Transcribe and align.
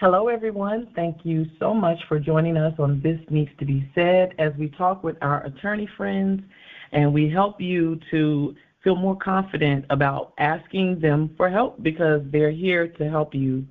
Hello, 0.00 0.28
everyone. 0.28 0.86
Thank 0.94 1.24
you 1.24 1.44
so 1.58 1.74
much 1.74 1.98
for 2.06 2.20
joining 2.20 2.56
us 2.56 2.72
on 2.78 3.00
This 3.02 3.18
Needs 3.30 3.50
to 3.58 3.64
Be 3.64 3.90
Said 3.96 4.32
as 4.38 4.52
we 4.56 4.68
talk 4.68 5.02
with 5.02 5.16
our 5.22 5.44
attorney 5.44 5.88
friends 5.96 6.40
and 6.92 7.12
we 7.12 7.28
help 7.28 7.60
you 7.60 7.98
to 8.12 8.54
feel 8.84 8.94
more 8.94 9.16
confident 9.16 9.84
about 9.90 10.34
asking 10.38 11.00
them 11.00 11.34
for 11.36 11.50
help 11.50 11.82
because 11.82 12.22
they're 12.26 12.52
here 12.52 12.86
to 12.86 13.10
help 13.10 13.34
you 13.34 13.66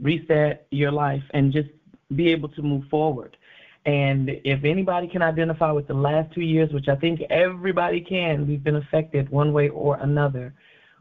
reset 0.00 0.68
your 0.70 0.92
life 0.92 1.24
and 1.30 1.52
just 1.52 1.70
be 2.14 2.28
able 2.28 2.50
to 2.50 2.62
move 2.62 2.84
forward. 2.88 3.36
And 3.84 4.30
if 4.44 4.62
anybody 4.62 5.08
can 5.08 5.20
identify 5.20 5.72
with 5.72 5.88
the 5.88 5.94
last 5.94 6.32
two 6.32 6.42
years, 6.42 6.72
which 6.72 6.86
I 6.86 6.94
think 6.94 7.22
everybody 7.28 8.00
can, 8.00 8.46
we've 8.46 8.62
been 8.62 8.76
affected 8.76 9.30
one 9.30 9.52
way 9.52 9.68
or 9.68 9.96
another. 9.96 10.54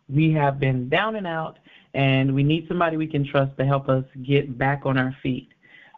We 0.09 0.31
have 0.31 0.59
been 0.59 0.89
down 0.89 1.17
and 1.17 1.27
out, 1.27 1.59
and 1.93 2.33
we 2.33 2.43
need 2.43 2.67
somebody 2.67 2.97
we 2.97 3.07
can 3.07 3.25
trust 3.25 3.57
to 3.57 3.65
help 3.65 3.89
us 3.89 4.03
get 4.23 4.57
back 4.57 4.81
on 4.85 4.97
our 4.97 5.15
feet. 5.21 5.49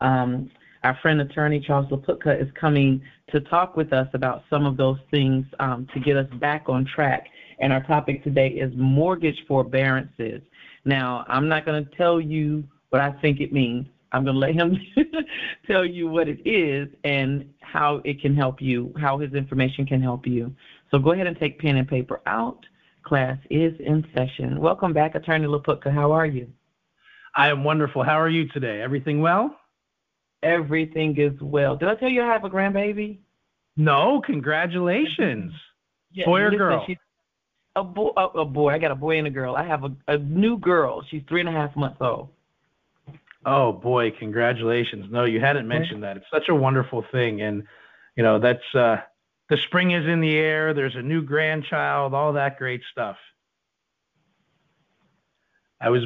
Um, 0.01 0.49
our 0.83 0.97
friend 1.01 1.21
attorney 1.21 1.59
Charles 1.59 1.89
Laputka 1.89 2.41
is 2.41 2.47
coming 2.59 3.01
to 3.31 3.39
talk 3.39 3.77
with 3.77 3.93
us 3.93 4.07
about 4.13 4.43
some 4.49 4.65
of 4.65 4.75
those 4.75 4.97
things 5.11 5.45
um, 5.59 5.87
to 5.93 5.99
get 5.99 6.17
us 6.17 6.27
back 6.39 6.67
on 6.67 6.85
track. 6.85 7.27
And 7.59 7.71
our 7.71 7.83
topic 7.83 8.23
today 8.23 8.49
is 8.49 8.71
mortgage 8.75 9.41
forbearances. 9.47 10.41
Now, 10.83 11.23
I'm 11.27 11.47
not 11.47 11.65
going 11.65 11.85
to 11.85 11.95
tell 11.95 12.19
you 12.19 12.63
what 12.89 13.01
I 13.01 13.11
think 13.21 13.39
it 13.39 13.53
means. 13.53 13.87
I'm 14.11 14.23
going 14.23 14.35
to 14.35 14.39
let 14.39 14.53
him 14.53 14.77
tell 15.67 15.85
you 15.85 16.07
what 16.07 16.27
it 16.27 16.39
is 16.45 16.87
and 17.03 17.51
how 17.61 18.01
it 18.03 18.21
can 18.21 18.35
help 18.35 18.61
you, 18.61 18.93
how 18.99 19.17
his 19.17 19.33
information 19.33 19.85
can 19.85 20.01
help 20.01 20.27
you. 20.27 20.53
So 20.91 20.99
go 20.99 21.11
ahead 21.11 21.25
and 21.25 21.39
take 21.39 21.59
pen 21.59 21.77
and 21.77 21.87
paper 21.87 22.21
out. 22.27 22.63
Class 23.03 23.37
is 23.49 23.73
in 23.79 24.05
session. 24.13 24.59
Welcome 24.59 24.93
back, 24.93 25.15
Attorney 25.15 25.47
Laputka. 25.47 25.93
How 25.93 26.11
are 26.11 26.25
you? 26.25 26.47
I 27.35 27.49
am 27.49 27.63
wonderful. 27.63 28.03
How 28.03 28.19
are 28.19 28.29
you 28.29 28.47
today? 28.49 28.81
Everything 28.81 29.21
well? 29.21 29.55
Everything 30.41 31.17
is 31.19 31.39
well. 31.41 31.75
Did 31.75 31.89
I 31.89 31.95
tell 31.95 32.09
you 32.09 32.21
I 32.21 32.27
have 32.27 32.43
a 32.43 32.49
grandbaby? 32.49 33.19
No, 33.77 34.21
congratulations. 34.25 35.53
Yeah, 36.15 36.25
boy 36.25 36.41
or 36.41 36.51
listen, 36.51 36.57
girl? 36.59 36.85
A 37.75 37.83
boy, 37.83 38.11
a, 38.15 38.25
a 38.25 38.45
boy. 38.45 38.71
I 38.71 38.77
got 38.77 38.91
a 38.91 38.95
boy 38.95 39.17
and 39.17 39.25
a 39.25 39.31
girl. 39.31 39.55
I 39.55 39.65
have 39.65 39.83
a, 39.83 39.89
a 40.07 40.19
new 40.19 40.59
girl. 40.59 41.03
She's 41.09 41.23
three 41.27 41.39
and 41.39 41.49
a 41.49 41.51
half 41.51 41.75
months 41.75 41.97
old. 42.01 42.29
Oh 43.47 43.71
boy, 43.71 44.11
congratulations. 44.19 45.07
No, 45.09 45.25
you 45.25 45.39
hadn't 45.39 45.67
mentioned 45.67 46.03
that. 46.03 46.17
It's 46.17 46.25
such 46.31 46.49
a 46.49 46.55
wonderful 46.55 47.03
thing 47.11 47.41
and 47.41 47.63
you 48.15 48.21
know, 48.21 48.39
that's 48.39 48.75
uh 48.75 48.97
the 49.53 49.61
spring 49.61 49.91
is 49.91 50.07
in 50.07 50.19
the 50.19 50.35
air, 50.35 50.73
there's 50.73 50.95
a 50.95 51.01
new 51.03 51.21
grandchild, 51.21 52.15
all 52.15 52.33
that 52.33 52.57
great 52.57 52.81
stuff. 52.91 53.17
I 55.79 55.91
was 55.91 56.05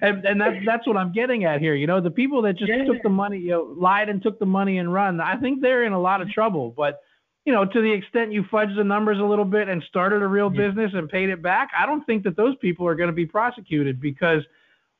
and, 0.00 0.24
and 0.24 0.40
that's 0.40 0.64
that's 0.64 0.86
what 0.86 0.96
I'm 0.96 1.12
getting 1.12 1.44
at 1.44 1.60
here. 1.60 1.74
You 1.74 1.86
know, 1.86 2.00
the 2.00 2.10
people 2.10 2.40
that 2.42 2.56
just 2.56 2.70
Yeah. 2.70 2.84
took 2.84 3.02
the 3.02 3.10
money, 3.10 3.38
you 3.38 3.50
know, 3.50 3.74
lied 3.76 4.08
and 4.08 4.22
took 4.22 4.38
the 4.38 4.46
money 4.46 4.78
and 4.78 4.90
run, 4.90 5.20
I 5.20 5.36
think 5.36 5.60
they're 5.60 5.84
in 5.84 5.92
a 5.92 6.00
lot 6.00 6.22
of 6.22 6.30
trouble. 6.30 6.72
But 6.74 7.00
you 7.44 7.52
know, 7.52 7.66
to 7.66 7.80
the 7.82 7.92
extent 7.92 8.32
you 8.32 8.44
fudge 8.50 8.74
the 8.74 8.82
numbers 8.82 9.18
a 9.18 9.24
little 9.24 9.44
bit 9.44 9.68
and 9.68 9.82
started 9.82 10.22
a 10.22 10.26
real 10.26 10.50
Yeah. 10.50 10.68
business 10.68 10.92
and 10.94 11.06
paid 11.06 11.28
it 11.28 11.42
back, 11.42 11.68
I 11.78 11.84
don't 11.84 12.04
think 12.06 12.24
that 12.24 12.34
those 12.34 12.56
people 12.56 12.88
are 12.88 12.94
going 12.94 13.08
to 13.10 13.12
be 13.14 13.26
prosecuted 13.26 14.00
because 14.00 14.42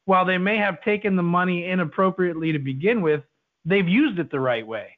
while 0.05 0.27
they 0.27 0.36
may 0.36 0.58
have 0.58 0.83
taken 0.83 1.17
the 1.17 1.22
money 1.22 1.64
inappropriately 1.64 2.52
to 2.52 2.58
begin 2.58 3.00
with, 3.00 3.22
they've 3.64 3.89
used 3.89 4.19
it 4.19 4.30
the 4.30 4.41
right 4.41 4.67
way. 4.67 4.95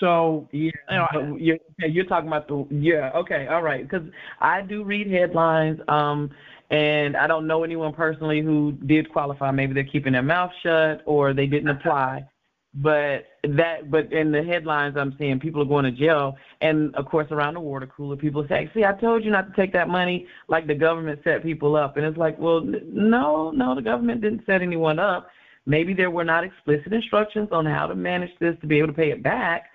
So, 0.00 0.48
Yeah, 0.52 0.70
you 0.90 0.96
know, 0.96 1.36
you're, 1.36 1.58
you're 1.78 2.04
talking 2.04 2.28
about 2.28 2.48
the 2.48 2.66
yeah. 2.70 3.10
Okay, 3.14 3.46
all 3.46 3.62
right. 3.62 3.88
Because 3.88 4.06
I 4.40 4.62
do 4.62 4.84
read 4.84 5.10
headlines, 5.10 5.80
um, 5.88 6.30
and 6.70 7.16
I 7.16 7.26
don't 7.26 7.46
know 7.46 7.64
anyone 7.64 7.92
personally 7.92 8.42
who 8.42 8.72
did 8.72 9.10
qualify. 9.10 9.50
Maybe 9.52 9.72
they're 9.72 9.84
keeping 9.84 10.12
their 10.12 10.22
mouth 10.22 10.50
shut 10.62 11.02
or 11.06 11.32
they 11.32 11.46
didn't 11.46 11.68
apply. 11.80 12.28
But 12.74 13.24
that, 13.42 13.90
but 13.90 14.12
in 14.12 14.32
the 14.32 14.42
headlines, 14.42 14.96
I'm 14.98 15.14
seeing 15.18 15.40
people 15.40 15.62
are 15.62 15.66
going 15.66 15.86
to 15.86 15.90
jail, 15.90 16.36
and 16.60 16.94
of 16.94 17.06
course, 17.06 17.26
around 17.30 17.54
the 17.54 17.60
water 17.60 17.86
cooler, 17.86 18.16
people 18.16 18.44
say, 18.50 18.70
"See, 18.74 18.84
I 18.84 18.92
told 18.92 19.24
you 19.24 19.30
not 19.30 19.48
to 19.48 19.56
take 19.56 19.72
that 19.72 19.88
money." 19.88 20.26
Like 20.48 20.66
the 20.66 20.74
government 20.74 21.20
set 21.24 21.42
people 21.42 21.74
up, 21.74 21.96
and 21.96 22.04
it's 22.04 22.18
like, 22.18 22.38
well, 22.38 22.60
no, 22.60 23.50
no, 23.50 23.74
the 23.74 23.80
government 23.80 24.20
didn't 24.20 24.44
set 24.44 24.60
anyone 24.60 24.98
up. 24.98 25.28
Maybe 25.64 25.94
there 25.94 26.10
were 26.10 26.24
not 26.24 26.44
explicit 26.44 26.92
instructions 26.92 27.48
on 27.50 27.64
how 27.64 27.86
to 27.86 27.94
manage 27.94 28.30
this 28.40 28.56
to 28.60 28.66
be 28.66 28.76
able 28.76 28.88
to 28.88 28.92
pay 28.92 29.10
it 29.10 29.22
back. 29.22 29.70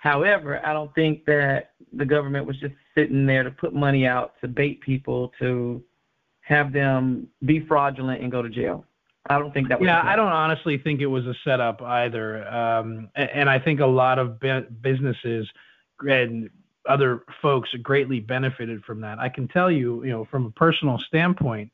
However, 0.00 0.64
I 0.64 0.72
don't 0.72 0.94
think 0.94 1.24
that 1.26 1.72
the 1.92 2.04
government 2.04 2.46
was 2.46 2.58
just 2.58 2.74
sitting 2.96 3.26
there 3.26 3.42
to 3.42 3.50
put 3.50 3.74
money 3.74 4.06
out 4.06 4.34
to 4.40 4.48
bait 4.48 4.80
people 4.80 5.32
to 5.38 5.82
have 6.40 6.72
them 6.72 7.28
be 7.44 7.60
fraudulent 7.66 8.22
and 8.22 8.30
go 8.30 8.42
to 8.42 8.48
jail. 8.48 8.84
I 9.28 9.38
don't 9.38 9.52
think 9.52 9.68
that 9.68 9.80
was. 9.80 9.86
yeah. 9.86 10.02
I 10.04 10.14
don't 10.14 10.32
honestly 10.32 10.78
think 10.78 11.00
it 11.00 11.06
was 11.06 11.26
a 11.26 11.34
setup 11.44 11.82
either. 11.82 12.46
Um, 12.48 13.08
and 13.16 13.50
I 13.50 13.58
think 13.58 13.80
a 13.80 13.86
lot 13.86 14.18
of 14.18 14.38
bu- 14.38 14.68
businesses 14.80 15.48
and 16.00 16.48
other 16.88 17.24
folks 17.42 17.68
greatly 17.82 18.20
benefited 18.20 18.84
from 18.84 19.00
that. 19.00 19.18
I 19.18 19.28
can 19.28 19.48
tell 19.48 19.70
you, 19.70 20.04
you 20.04 20.10
know, 20.10 20.26
from 20.30 20.46
a 20.46 20.50
personal 20.50 20.98
standpoint, 21.08 21.72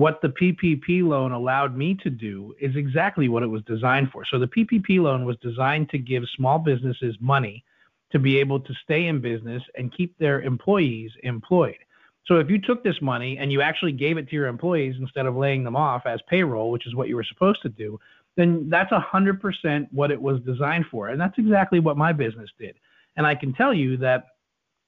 what 0.00 0.22
the 0.22 0.28
PPP 0.28 1.06
loan 1.06 1.32
allowed 1.32 1.76
me 1.76 1.94
to 2.02 2.08
do 2.08 2.54
is 2.58 2.74
exactly 2.74 3.28
what 3.28 3.42
it 3.42 3.46
was 3.48 3.60
designed 3.64 4.10
for. 4.10 4.24
So 4.24 4.38
the 4.38 4.46
PPP 4.46 4.98
loan 4.98 5.26
was 5.26 5.36
designed 5.42 5.90
to 5.90 5.98
give 5.98 6.22
small 6.36 6.58
businesses 6.58 7.14
money 7.20 7.62
to 8.10 8.18
be 8.18 8.38
able 8.38 8.60
to 8.60 8.72
stay 8.82 9.08
in 9.08 9.20
business 9.20 9.62
and 9.76 9.94
keep 9.94 10.16
their 10.16 10.40
employees 10.40 11.10
employed. 11.22 11.76
So 12.24 12.36
if 12.36 12.48
you 12.48 12.58
took 12.58 12.82
this 12.82 12.96
money 13.02 13.36
and 13.36 13.52
you 13.52 13.60
actually 13.60 13.92
gave 13.92 14.16
it 14.16 14.26
to 14.30 14.34
your 14.34 14.46
employees 14.46 14.94
instead 14.98 15.26
of 15.26 15.36
laying 15.36 15.64
them 15.64 15.76
off 15.76 16.06
as 16.06 16.20
payroll, 16.30 16.70
which 16.70 16.86
is 16.86 16.94
what 16.94 17.08
you 17.08 17.16
were 17.16 17.24
supposed 17.24 17.60
to 17.60 17.68
do, 17.68 18.00
then 18.38 18.70
that's 18.70 18.90
100% 18.90 19.88
what 19.92 20.10
it 20.10 20.22
was 20.22 20.40
designed 20.46 20.86
for. 20.90 21.08
And 21.08 21.20
that's 21.20 21.36
exactly 21.36 21.78
what 21.78 21.98
my 21.98 22.14
business 22.14 22.48
did. 22.58 22.76
And 23.18 23.26
I 23.26 23.34
can 23.34 23.52
tell 23.52 23.74
you 23.74 23.98
that 23.98 24.28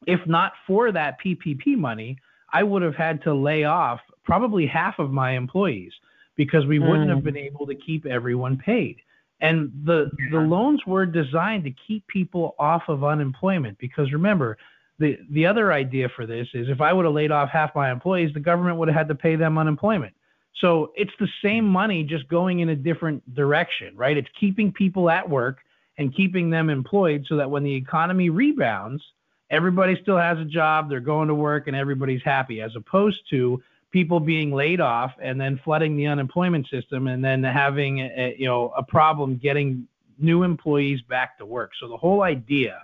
if 0.06 0.26
not 0.26 0.54
for 0.66 0.90
that 0.90 1.18
PPP 1.22 1.76
money, 1.76 2.16
I 2.50 2.62
would 2.62 2.80
have 2.80 2.96
had 2.96 3.22
to 3.24 3.34
lay 3.34 3.64
off 3.64 4.00
probably 4.24 4.66
half 4.66 4.98
of 4.98 5.10
my 5.10 5.32
employees 5.32 5.92
because 6.36 6.66
we 6.66 6.78
wouldn't 6.78 7.10
have 7.10 7.24
been 7.24 7.34
hmm. 7.34 7.40
able 7.40 7.66
to 7.66 7.74
keep 7.74 8.06
everyone 8.06 8.56
paid. 8.56 8.96
And 9.40 9.72
the 9.84 10.10
the 10.30 10.38
loans 10.38 10.80
were 10.86 11.04
designed 11.04 11.64
to 11.64 11.74
keep 11.86 12.06
people 12.06 12.54
off 12.58 12.84
of 12.88 13.02
unemployment 13.02 13.76
because 13.78 14.12
remember, 14.12 14.56
the 15.00 15.18
the 15.30 15.46
other 15.46 15.72
idea 15.72 16.08
for 16.14 16.26
this 16.26 16.46
is 16.54 16.68
if 16.68 16.80
I 16.80 16.92
would 16.92 17.04
have 17.04 17.14
laid 17.14 17.32
off 17.32 17.48
half 17.48 17.74
my 17.74 17.90
employees, 17.90 18.32
the 18.32 18.40
government 18.40 18.76
would 18.78 18.88
have 18.88 18.96
had 18.96 19.08
to 19.08 19.16
pay 19.16 19.34
them 19.34 19.58
unemployment. 19.58 20.14
So 20.60 20.92
it's 20.94 21.12
the 21.18 21.28
same 21.42 21.66
money 21.66 22.04
just 22.04 22.28
going 22.28 22.60
in 22.60 22.68
a 22.68 22.76
different 22.76 23.34
direction, 23.34 23.96
right? 23.96 24.16
It's 24.16 24.28
keeping 24.38 24.70
people 24.70 25.10
at 25.10 25.28
work 25.28 25.58
and 25.98 26.14
keeping 26.14 26.50
them 26.50 26.70
employed 26.70 27.26
so 27.28 27.36
that 27.36 27.50
when 27.50 27.64
the 27.64 27.74
economy 27.74 28.30
rebounds, 28.30 29.02
everybody 29.50 29.98
still 30.00 30.18
has 30.18 30.38
a 30.38 30.44
job, 30.44 30.88
they're 30.88 31.00
going 31.00 31.28
to 31.28 31.34
work 31.34 31.66
and 31.66 31.76
everybody's 31.76 32.22
happy 32.22 32.60
as 32.60 32.76
opposed 32.76 33.28
to 33.30 33.60
people 33.92 34.18
being 34.18 34.50
laid 34.50 34.80
off 34.80 35.12
and 35.22 35.40
then 35.40 35.60
flooding 35.62 35.96
the 35.96 36.06
unemployment 36.06 36.66
system 36.68 37.06
and 37.06 37.24
then 37.24 37.44
having 37.44 38.00
a, 38.00 38.34
you 38.38 38.46
know 38.46 38.72
a 38.76 38.82
problem 38.82 39.36
getting 39.36 39.86
new 40.18 40.42
employees 40.42 41.00
back 41.08 41.38
to 41.38 41.46
work. 41.46 41.70
So 41.80 41.88
the 41.88 41.96
whole 41.96 42.22
idea 42.22 42.80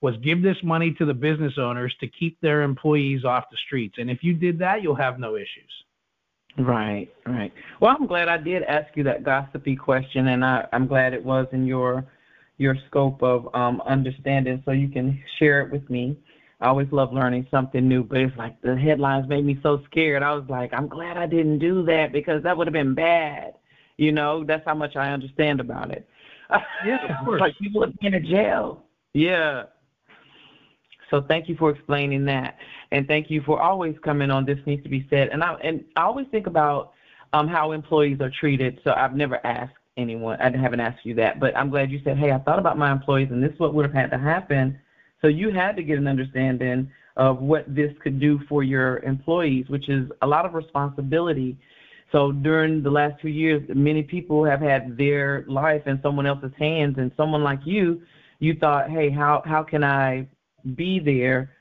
was 0.00 0.16
give 0.18 0.42
this 0.42 0.56
money 0.62 0.94
to 0.98 1.04
the 1.04 1.14
business 1.14 1.54
owners 1.58 1.94
to 2.00 2.06
keep 2.06 2.40
their 2.40 2.62
employees 2.62 3.24
off 3.24 3.44
the 3.50 3.56
streets. 3.66 3.96
And 3.98 4.10
if 4.10 4.22
you 4.22 4.32
did 4.32 4.58
that, 4.60 4.82
you'll 4.82 4.94
have 4.94 5.18
no 5.18 5.34
issues. 5.36 5.72
Right, 6.56 7.08
right. 7.26 7.52
Well, 7.80 7.94
I'm 7.98 8.06
glad 8.06 8.28
I 8.28 8.36
did 8.36 8.62
ask 8.64 8.96
you 8.96 9.04
that 9.04 9.22
gossipy 9.22 9.76
question, 9.76 10.28
and 10.28 10.44
I, 10.44 10.66
I'm 10.72 10.86
glad 10.86 11.14
it 11.14 11.24
was 11.24 11.46
in 11.52 11.66
your 11.66 12.04
your 12.60 12.76
scope 12.88 13.22
of 13.22 13.48
um, 13.54 13.80
understanding, 13.86 14.60
so 14.64 14.72
you 14.72 14.88
can 14.88 15.22
share 15.38 15.60
it 15.60 15.70
with 15.70 15.88
me. 15.88 16.18
I 16.60 16.66
always 16.66 16.88
love 16.90 17.12
learning 17.12 17.46
something 17.50 17.86
new, 17.86 18.02
but 18.02 18.18
it's 18.18 18.36
like 18.36 18.60
the 18.62 18.76
headlines 18.76 19.28
made 19.28 19.44
me 19.44 19.58
so 19.62 19.80
scared. 19.84 20.22
I 20.24 20.34
was 20.34 20.44
like, 20.48 20.72
I'm 20.72 20.88
glad 20.88 21.16
I 21.16 21.26
didn't 21.26 21.60
do 21.60 21.84
that 21.84 22.12
because 22.12 22.42
that 22.42 22.56
would 22.56 22.66
have 22.66 22.74
been 22.74 22.94
bad. 22.94 23.54
You 23.96 24.12
know, 24.12 24.44
that's 24.44 24.64
how 24.64 24.74
much 24.74 24.96
I 24.96 25.12
understand 25.12 25.60
about 25.60 25.90
it. 25.92 26.08
Yeah, 26.84 27.18
of 27.20 27.24
course. 27.24 27.40
like 27.40 27.58
people 27.58 27.82
have 27.82 27.96
been 28.00 28.14
in 28.14 28.26
jail. 28.26 28.84
Yeah. 29.14 29.64
So 31.10 31.22
thank 31.22 31.48
you 31.48 31.56
for 31.56 31.70
explaining 31.70 32.24
that, 32.26 32.58
and 32.92 33.06
thank 33.06 33.30
you 33.30 33.40
for 33.42 33.60
always 33.60 33.96
coming 34.04 34.30
on. 34.30 34.44
This 34.44 34.58
needs 34.66 34.82
to 34.82 34.88
be 34.88 35.06
said, 35.08 35.28
and 35.28 35.42
I 35.42 35.54
and 35.54 35.84
I 35.96 36.02
always 36.02 36.26
think 36.30 36.46
about 36.46 36.92
um, 37.32 37.48
how 37.48 37.72
employees 37.72 38.20
are 38.20 38.30
treated. 38.30 38.78
So 38.84 38.92
I've 38.92 39.16
never 39.16 39.44
asked 39.46 39.72
anyone. 39.96 40.38
I 40.40 40.54
haven't 40.54 40.80
asked 40.80 41.06
you 41.06 41.14
that, 41.14 41.40
but 41.40 41.56
I'm 41.56 41.70
glad 41.70 41.90
you 41.90 42.00
said, 42.04 42.18
"Hey, 42.18 42.30
I 42.30 42.38
thought 42.38 42.58
about 42.58 42.76
my 42.76 42.92
employees, 42.92 43.28
and 43.30 43.42
this 43.42 43.52
is 43.52 43.58
what 43.58 43.72
would 43.72 43.86
have 43.86 43.94
had 43.94 44.10
to 44.10 44.18
happen." 44.18 44.78
So 45.20 45.28
you 45.28 45.50
had 45.50 45.76
to 45.76 45.82
get 45.82 45.98
an 45.98 46.06
understanding 46.06 46.90
of 47.16 47.40
what 47.40 47.64
this 47.74 47.92
could 48.02 48.20
do 48.20 48.40
for 48.48 48.62
your 48.62 48.98
employees, 48.98 49.68
which 49.68 49.88
is 49.88 50.08
a 50.22 50.26
lot 50.26 50.46
of 50.46 50.54
responsibility. 50.54 51.58
So 52.12 52.30
during 52.30 52.82
the 52.82 52.90
last 52.90 53.20
two 53.20 53.28
years, 53.28 53.62
many 53.74 54.02
people 54.02 54.44
have 54.44 54.60
had 54.60 54.96
their 54.96 55.44
life 55.48 55.82
in 55.86 56.00
someone 56.02 56.26
else's 56.26 56.52
hands, 56.58 56.96
and 56.98 57.10
someone 57.16 57.42
like 57.42 57.60
you, 57.64 58.02
you 58.38 58.54
thought, 58.54 58.88
"Hey, 58.88 59.10
how 59.10 59.42
how 59.44 59.62
can 59.62 59.82
I 59.84 60.26
be 60.74 61.00
there 61.00 61.54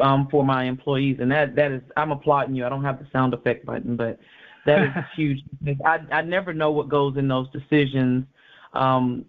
um, 0.00 0.26
for 0.30 0.44
my 0.44 0.64
employees?" 0.64 1.18
And 1.20 1.30
that 1.30 1.54
that 1.56 1.70
is, 1.70 1.82
I'm 1.96 2.10
applauding 2.10 2.56
you. 2.56 2.64
I 2.64 2.70
don't 2.70 2.82
have 2.82 2.98
the 2.98 3.06
sound 3.12 3.34
effect 3.34 3.66
button, 3.66 3.96
but 3.96 4.18
that 4.64 4.82
is 4.82 4.90
huge. 5.14 5.44
I 5.84 6.00
I 6.10 6.22
never 6.22 6.54
know 6.54 6.72
what 6.72 6.88
goes 6.88 7.16
in 7.18 7.28
those 7.28 7.48
decisions 7.50 8.24
um, 8.72 9.26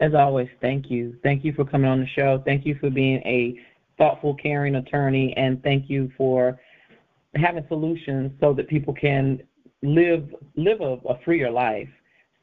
As 0.00 0.14
always, 0.14 0.48
thank 0.60 0.90
you. 0.90 1.16
Thank 1.22 1.44
you 1.44 1.52
for 1.52 1.64
coming 1.64 1.88
on 1.88 2.00
the 2.00 2.08
show. 2.08 2.42
Thank 2.44 2.66
you 2.66 2.76
for 2.80 2.90
being 2.90 3.18
a 3.24 3.60
thoughtful, 3.98 4.34
caring 4.34 4.74
attorney, 4.74 5.32
and 5.36 5.62
thank 5.62 5.88
you 5.88 6.10
for 6.16 6.58
having 7.36 7.64
solutions 7.68 8.32
so 8.40 8.52
that 8.52 8.68
people 8.68 8.94
can 8.94 9.40
live 9.82 10.28
live 10.56 10.80
a, 10.80 10.98
a 11.08 11.18
freer 11.24 11.50
life. 11.50 11.88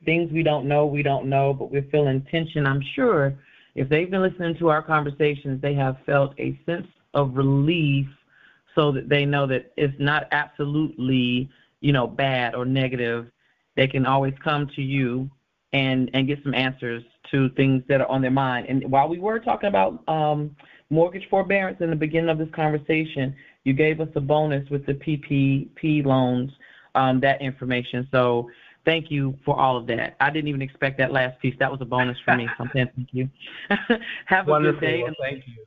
Things 0.06 0.32
we 0.32 0.44
don't 0.44 0.68
know, 0.68 0.86
we 0.86 1.04
don't 1.04 1.28
know, 1.28 1.54
but 1.54 1.72
we're 1.72 1.88
feeling 1.92 2.26
tension. 2.32 2.66
I'm 2.66 2.84
sure 2.96 3.38
if 3.76 3.90
they've 3.90 4.10
been 4.10 4.22
listening 4.22 4.56
to 4.58 4.70
our 4.70 4.82
conversations, 4.82 5.62
they 5.62 5.74
have 5.74 5.98
felt 6.06 6.34
a 6.40 6.60
sense 6.66 6.88
of 7.14 7.36
relief 7.36 8.08
so 8.76 8.92
that 8.92 9.10
they 9.10 9.26
know 9.26 9.46
that 9.48 9.72
it's 9.78 9.94
not 10.00 10.28
absolutely, 10.32 11.50
you 11.82 11.92
know, 11.92 12.08
bad 12.08 12.56
or 12.56 12.66
negative. 12.66 13.28
They 13.76 13.88
can 13.88 14.06
always 14.06 14.34
come 14.44 14.68
to 14.76 14.82
you 14.82 15.30
and 15.74 16.10
and 16.14 16.28
get 16.28 16.40
some 16.44 16.54
answers 16.54 17.04
to 17.32 17.50
things 17.50 17.84
that 17.88 18.02
are 18.02 18.08
on 18.08 18.22
their 18.22 18.32
mind. 18.32 18.68
And 18.68 18.90
while 18.90 19.08
we 19.08 19.20
were 19.20 19.40
talking 19.40 19.70
about 19.70 20.04
um, 20.08 20.56
mortgage 20.90 21.28
forbearance 21.30 21.78
in 21.82 21.90
the 21.90 21.96
beginning 21.96 22.30
of 22.30 22.38
this 22.38 22.50
conversation, 22.54 23.36
you 23.64 23.74
gave 23.74 24.02
us 24.02 24.10
a 24.16 24.22
bonus 24.22 24.68
with 24.70 24.86
the 24.86 24.94
PPP 24.94 26.06
loans, 26.06 26.52
um, 26.96 27.20
that 27.20 27.42
information. 27.42 28.08
So 28.12 28.50
thank 28.90 29.12
you 29.12 29.38
for 29.46 29.56
all 29.60 29.78
of 29.78 29.86
that. 29.86 30.16
I 30.20 30.32
didn't 30.32 30.48
even 30.48 30.64
expect 30.64 30.98
that 30.98 31.12
last 31.12 31.40
piece. 31.40 31.54
That 31.60 31.72
was 31.72 31.80
a 31.82 31.86
bonus 31.86 32.18
for 32.26 32.36
me. 32.36 32.48
So 32.58 32.68
thank 32.74 32.92
you. 33.12 33.30
Have 34.26 34.48
a 34.48 34.52
Wonderful. 34.52 34.80
good 34.80 34.82
day. 34.82 35.04
Well, 35.04 35.14
thank 35.22 35.44
you. 35.46 35.66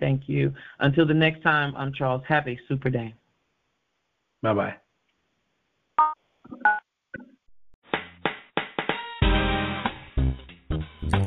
Thank 0.00 0.28
you. 0.28 0.52
Until 0.80 1.06
the 1.06 1.14
next 1.14 1.42
time, 1.42 1.74
I'm 1.76 1.92
Charles. 1.92 2.22
Have 2.26 2.48
a 2.48 2.58
super 2.68 2.90
day. 2.90 3.14
Bye 4.42 4.54
bye. 4.54 4.74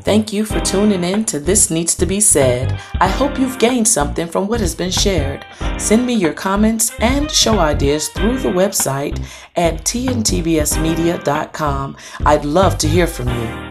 Thank 0.09 0.33
you 0.33 0.41
for 0.43 0.59
tuning 0.59 1.03
in 1.03 1.23
to 1.25 1.39
This 1.39 1.69
Needs 1.69 1.93
to 1.93 2.07
Be 2.07 2.19
Said. 2.19 2.81
I 2.99 3.07
hope 3.07 3.37
you've 3.37 3.59
gained 3.59 3.87
something 3.87 4.27
from 4.27 4.47
what 4.47 4.59
has 4.59 4.73
been 4.73 4.89
shared. 4.89 5.45
Send 5.77 6.03
me 6.03 6.15
your 6.15 6.33
comments 6.33 6.91
and 6.97 7.29
show 7.29 7.59
ideas 7.59 8.07
through 8.07 8.39
the 8.39 8.49
website 8.49 9.23
at 9.55 9.83
tntbsmedia.com. 9.83 11.97
I'd 12.25 12.43
love 12.43 12.79
to 12.79 12.87
hear 12.87 13.05
from 13.05 13.27
you. 13.27 13.68